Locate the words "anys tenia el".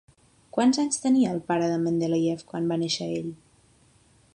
0.83-1.43